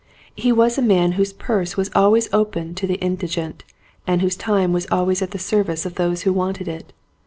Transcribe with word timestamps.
He 0.35 0.51
was 0.51 0.79
a 0.79 0.81
man 0.81 1.11
whose 1.11 1.31
purse 1.31 1.77
was 1.77 1.91
always 1.93 2.27
open 2.33 2.73
to 2.73 2.87
the 2.87 2.95
indigent 2.95 3.63
and 4.07 4.19
whose 4.23 4.35
time 4.35 4.73
was 4.73 4.87
always 4.89 5.21
at 5.21 5.29
the 5.29 5.37
service 5.37 5.85
of 5.85 5.93
those 5.93 6.23
who 6.23 6.33
wanted 6.33 6.67
it. 6.67 6.91